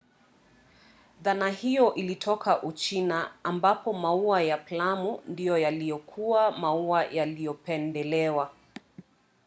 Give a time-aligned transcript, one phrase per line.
[1.21, 8.51] dhana hiyo ilitoka uchina ambapo maua ya plamu ndiyo yaliyokuwa maua yaliyopendelewa